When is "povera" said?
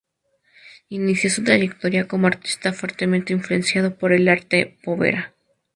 4.83-5.35